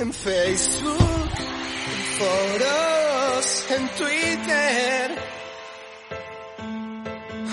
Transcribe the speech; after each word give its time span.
en 0.00 0.12
Facebook, 0.12 1.30
en 1.90 2.02
foros, 2.18 3.66
en 3.70 3.88
Twitter 3.96 5.18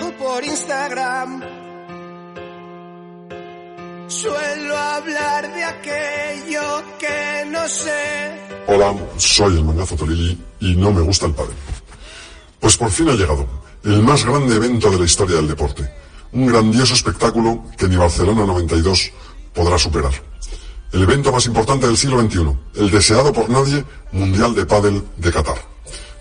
o 0.01 0.11
por 0.23 0.43
Instagram. 0.43 1.41
Suelo 4.07 4.77
hablar 4.77 5.53
de 5.55 5.63
aquello 5.63 6.83
que 6.99 7.45
no 7.49 7.67
sé. 7.67 8.39
Hola, 8.67 8.95
soy 9.17 9.57
el 9.57 9.63
mangazo 9.63 9.95
Tolili 9.95 10.37
y 10.59 10.75
no 10.75 10.91
me 10.91 11.01
gusta 11.01 11.25
el 11.25 11.33
pádel. 11.33 11.55
Pues 12.59 12.77
por 12.77 12.91
fin 12.91 13.09
ha 13.09 13.13
llegado 13.13 13.47
el 13.83 14.03
más 14.03 14.23
grande 14.23 14.55
evento 14.55 14.91
de 14.91 14.99
la 14.99 15.05
historia 15.05 15.37
del 15.37 15.47
deporte. 15.47 15.89
Un 16.33 16.45
grandioso 16.45 16.93
espectáculo 16.93 17.63
que 17.77 17.87
ni 17.87 17.95
Barcelona 17.95 18.45
92 18.45 19.11
podrá 19.53 19.79
superar. 19.79 20.34
El 20.95 21.03
evento 21.03 21.29
más 21.29 21.45
importante 21.45 21.87
del 21.87 21.97
siglo 21.97 22.21
XXI, 22.21 22.57
el 22.75 22.89
deseado 22.89 23.33
por 23.33 23.49
nadie 23.49 23.83
Mundial 24.13 24.55
de 24.55 24.65
Pádel 24.65 25.03
de 25.17 25.29
Qatar. 25.29 25.57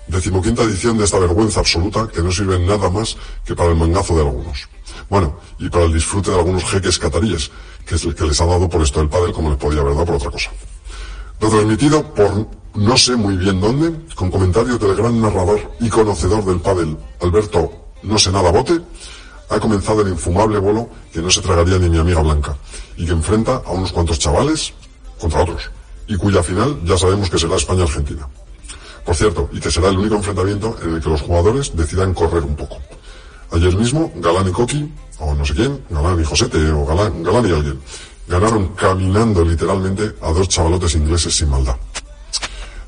Decimoquinta 0.09 0.65
edición 0.65 0.99
de 0.99 1.05
esta 1.05 1.21
vergüenza 1.21 1.61
absoluta 1.61 2.09
que 2.09 2.21
no 2.21 2.33
sirve 2.33 2.59
nada 2.59 2.91
más 2.91 3.17
que 3.45 3.55
para 3.55 3.71
el 3.71 3.77
mangazo 3.77 4.17
de 4.17 4.23
algunos. 4.23 4.69
Bueno, 5.09 5.39
y 5.61 5.69
para 5.69 5.85
el 5.85 5.93
disfrute 5.93 6.33
de 6.33 6.39
algunos 6.39 6.65
jeques 6.65 6.99
cataríes, 6.99 7.53
que 7.87 7.95
es 7.95 8.05
el 8.05 8.17
que 8.17 8.25
les 8.25 8.41
ha 8.41 8.47
dado 8.47 8.69
por 8.69 8.83
esto 8.83 8.99
del 8.99 9.09
pádel 9.09 9.33
como 9.33 9.51
les 9.51 9.59
podía 9.59 9.81
haber 9.81 9.95
dado 9.95 10.07
por 10.07 10.17
otra 10.17 10.33
cosa. 10.33 10.51
Retransmitido 11.39 12.13
por 12.13 12.49
no 12.75 12.97
sé 12.97 13.15
muy 13.15 13.37
bien 13.37 13.61
dónde, 13.61 13.95
con 14.17 14.29
comentarios 14.29 14.81
del 14.81 14.97
gran 14.97 15.21
narrador 15.21 15.71
y 15.79 15.89
conocedor 15.89 16.45
del 16.45 16.59
pádel, 16.59 16.97
Alberto 17.21 17.71
no 18.03 18.19
sé 18.19 18.33
nada 18.33 18.51
bote, 18.51 18.81
ha 19.49 19.61
comenzado 19.61 20.03
el 20.03 20.09
infumable 20.09 20.59
bolo 20.59 20.89
que 21.13 21.21
no 21.21 21.31
se 21.31 21.41
tragaría 21.41 21.79
ni 21.79 21.89
mi 21.89 21.99
amiga 21.99 22.21
Blanca, 22.23 22.57
y 22.97 23.07
que 23.07 23.13
enfrenta 23.13 23.63
a 23.65 23.73
unos 23.73 23.93
cuantos 23.93 24.19
chavales 24.19 24.73
contra 25.19 25.43
otros, 25.43 25.71
y 26.07 26.17
cuya 26.17 26.43
final 26.43 26.81
ya 26.85 26.97
sabemos 26.99 27.31
que 27.31 27.39
será 27.39 27.57
España-Argentina. 27.57 28.29
Por 29.05 29.15
cierto, 29.15 29.51
y 29.53 29.61
que 29.61 29.71
será 29.71 29.89
el 29.89 29.99
único 29.99 30.15
enfrentamiento 30.17 30.77
en 30.83 30.95
el 30.95 31.03
que 31.03 31.11
los 31.11 31.21
jugadores 31.21 31.77
decidan 31.77 32.15
correr 32.15 32.43
un 32.43 32.57
poco. 32.57 32.79
Ayer 33.53 33.77
mismo, 33.77 34.11
Galán 34.17 34.49
y 34.49 34.53
Coqui, 34.53 34.91
o 35.19 35.35
no 35.35 35.45
sé 35.45 35.55
quién, 35.55 35.85
Galán 35.91 36.21
y 36.21 36.25
Josete, 36.25 36.71
o 36.71 36.87
Galán, 36.87 37.23
Galán 37.23 37.49
y 37.49 37.53
alguien, 37.53 37.81
ganaron 38.27 38.69
caminando 38.69 39.45
literalmente 39.45 40.15
a 40.23 40.33
dos 40.33 40.49
chavalotes 40.49 40.95
ingleses 40.95 41.37
sin 41.37 41.51
maldad. 41.51 41.77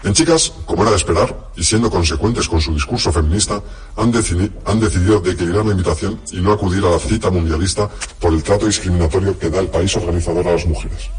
En 0.07 0.15
chicas, 0.15 0.53
como 0.67 0.83
era 0.83 0.93
de 0.93 0.99
esperar, 0.99 1.51
y 1.57 1.65
siendo 1.65 1.91
consecuentes 1.91 2.49
con 2.49 2.61
su 2.61 2.73
discurso 2.73 3.11
feminista, 3.11 3.61
han, 3.97 4.13
decidi 4.13 4.49
han, 4.65 4.79
decidido 4.79 5.19
declinar 5.19 5.67
la 5.67 5.73
invitación 5.73 6.21
y 6.31 6.41
no 6.41 6.53
acudir 6.53 6.85
a 6.85 6.91
la 6.91 6.99
cita 7.01 7.29
mundialista 7.29 7.91
por 8.21 8.33
el 8.33 8.41
trato 8.41 8.67
discriminatorio 8.67 9.37
que 9.37 9.51
da 9.51 9.59
el 9.59 9.67
país 9.67 9.97
organizador 9.97 10.47
a 10.47 10.53
las 10.53 10.65
mujeres. 10.65 11.11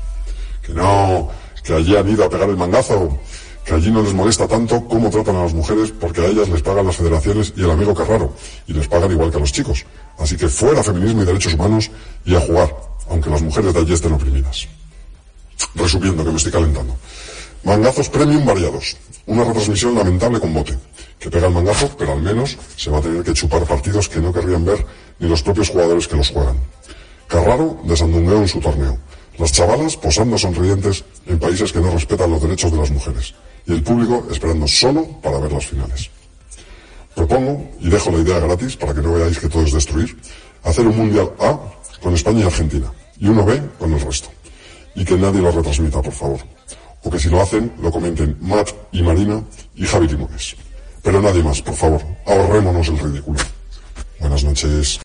Que 0.65 0.73
no, 0.73 1.27
que 1.65 1.73
allí 1.73 1.97
han 1.97 2.07
ido 2.07 2.23
a 2.23 2.29
pegar 2.29 2.49
el 2.49 2.55
mangazo, 2.55 3.19
que 3.65 3.73
allí 3.73 3.91
no 3.91 4.01
les 4.01 4.13
molesta 4.13 4.47
tanto 4.47 4.85
cómo 4.87 5.09
tratan 5.09 5.35
a 5.35 5.43
las 5.43 5.53
mujeres 5.53 5.91
porque 5.91 6.21
a 6.21 6.27
ellas 6.27 6.47
les 6.47 6.61
pagan 6.61 6.85
las 6.85 6.95
federaciones 6.95 7.51
y 7.57 7.65
el 7.65 7.71
amigo 7.71 7.93
Carraro, 7.93 8.35
y 8.67 8.71
les 8.71 8.87
pagan 8.87 9.11
igual 9.11 9.31
que 9.31 9.35
a 9.35 9.41
los 9.41 9.51
chicos. 9.51 9.85
Así 10.17 10.37
que 10.37 10.47
fuera 10.47 10.81
feminismo 10.81 11.23
y 11.23 11.25
derechos 11.25 11.55
humanos 11.55 11.91
y 12.23 12.35
a 12.35 12.39
jugar, 12.39 12.73
aunque 13.09 13.29
las 13.29 13.41
mujeres 13.41 13.73
de 13.73 13.81
allí 13.81 13.91
estén 13.91 14.13
oprimidas. 14.13 14.65
Resumiendo, 15.75 16.23
que 16.23 16.31
me 16.31 16.37
estoy 16.37 16.53
calentando. 16.53 16.95
Mangazos 17.67 18.07
premium 18.07 18.45
variados. 18.45 18.95
Una 19.25 19.43
retransmisión 19.43 19.93
lamentable 19.93 20.39
con 20.39 20.53
bote. 20.53 20.77
Que 21.19 21.29
pega 21.29 21.47
el 21.47 21.53
mangazo, 21.53 21.91
pero 21.97 22.13
al 22.13 22.21
menos 22.21 22.57
se 22.77 22.89
va 22.89 22.99
a 22.99 23.01
tener 23.01 23.21
que 23.25 23.33
chupar 23.33 23.65
partidos 23.65 24.07
que 24.07 24.21
no 24.21 24.31
querrían 24.31 24.63
ver 24.63 24.85
ni 25.19 25.27
los 25.27 25.43
propios 25.43 25.67
jugadores 25.71 26.07
que 26.07 26.15
los 26.15 26.29
juegan. 26.29 26.55
Carraro 27.27 27.77
desandungueo 27.83 28.37
en 28.37 28.47
su 28.47 28.61
torneo. 28.61 28.97
Las 29.37 29.51
chavalas 29.51 29.97
posando 29.97 30.37
sonrientes 30.37 31.03
en 31.25 31.39
países 31.39 31.73
que 31.73 31.81
no 31.81 31.91
respetan 31.91 32.31
los 32.31 32.41
derechos 32.41 32.71
de 32.71 32.77
las 32.77 32.89
mujeres. 32.89 33.35
Y 33.65 33.73
el 33.73 33.83
público 33.83 34.25
esperando 34.31 34.65
solo 34.65 35.05
para 35.21 35.37
ver 35.39 35.51
las 35.51 35.65
finales. 35.65 36.09
Propongo, 37.15 37.69
y 37.81 37.89
dejo 37.89 38.11
la 38.11 38.19
idea 38.19 38.39
gratis 38.39 38.77
para 38.77 38.93
que 38.93 39.01
no 39.01 39.11
veáis 39.11 39.39
que 39.39 39.49
todo 39.49 39.63
es 39.63 39.73
destruir, 39.73 40.17
hacer 40.63 40.87
un 40.87 40.95
Mundial 40.95 41.33
A 41.41 41.59
con 42.01 42.13
España 42.13 42.43
y 42.43 42.43
Argentina. 42.43 42.89
Y 43.19 43.27
uno 43.27 43.43
B 43.43 43.61
con 43.77 43.91
el 43.91 43.99
resto. 43.99 44.29
Y 44.95 45.03
que 45.03 45.17
nadie 45.17 45.41
lo 45.41 45.51
retransmita, 45.51 46.01
por 46.01 46.13
favor 46.13 46.39
o 47.03 47.09
que 47.09 47.19
si 47.19 47.29
lo 47.29 47.41
hacen, 47.41 47.71
lo 47.81 47.91
comenten 47.91 48.37
Matt 48.41 48.69
y 48.91 49.01
Marina 49.01 49.43
y 49.75 49.85
Javi 49.85 50.07
Limones. 50.07 50.55
Pero 51.03 51.21
nadie 51.21 51.43
más, 51.43 51.61
por 51.61 51.75
favor, 51.75 52.01
ahorrémonos 52.25 52.87
el 52.89 52.99
ridículo. 52.99 53.39
Buenas 54.19 54.43
noches. 54.43 54.95